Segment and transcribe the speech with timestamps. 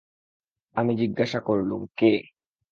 [0.75, 2.11] আমি জিজ্ঞাসা করলুম, কে?